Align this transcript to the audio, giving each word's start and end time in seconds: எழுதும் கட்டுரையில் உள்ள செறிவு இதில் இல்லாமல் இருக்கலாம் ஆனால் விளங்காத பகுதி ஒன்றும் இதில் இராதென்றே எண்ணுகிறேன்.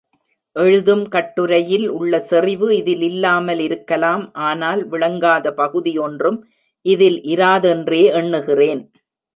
எழுதும் 0.55 1.03
கட்டுரையில் 1.07 1.85
உள்ள 1.89 2.13
செறிவு 2.29 2.67
இதில் 2.77 3.01
இல்லாமல் 3.01 3.59
இருக்கலாம் 3.59 4.23
ஆனால் 4.47 4.81
விளங்காத 4.87 5.53
பகுதி 5.53 5.93
ஒன்றும் 5.97 6.39
இதில் 6.85 7.19
இராதென்றே 7.33 8.03
எண்ணுகிறேன். 8.21 8.83